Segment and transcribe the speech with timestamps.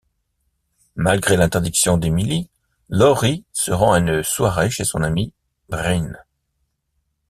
[0.95, 2.49] Malgré l'interdiction d'Emilie,
[2.89, 5.31] Lori se rend à une soirée chez son amie,
[5.69, 6.17] Brynn.